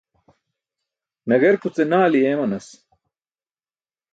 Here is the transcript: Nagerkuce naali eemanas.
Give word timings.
Nagerkuce 1.27 1.83
naali 1.89 2.19
eemanas. 2.25 2.67